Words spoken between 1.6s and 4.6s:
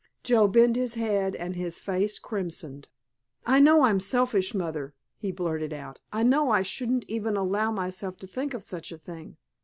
face crimsoned. "I know I'm selfish,